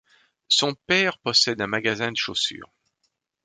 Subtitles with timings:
[0.47, 2.73] Son père possède un magasin de chaussures.